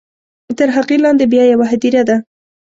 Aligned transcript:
تر 0.57 0.67
هغې 0.75 0.97
لاندې 1.03 1.25
بیا 1.33 1.43
یوه 1.53 1.65
هدیره 1.71 2.01
ده. 2.09 2.17